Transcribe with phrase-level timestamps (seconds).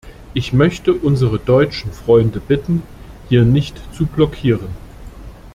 [0.33, 2.81] Ich möchte unsere deutschen Freunde bitten,
[3.29, 4.71] hier nicht zu blockieren.